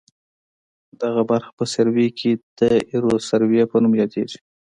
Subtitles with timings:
[1.01, 2.61] دغه برخه په سروې کې د
[2.91, 4.39] ایروسروې په نوم یادیږي